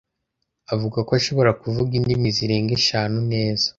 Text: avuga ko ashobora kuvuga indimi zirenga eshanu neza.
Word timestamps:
avuga 0.73 0.97
ko 1.07 1.11
ashobora 1.19 1.51
kuvuga 1.61 1.91
indimi 1.99 2.27
zirenga 2.37 2.71
eshanu 2.79 3.17
neza. 3.33 3.67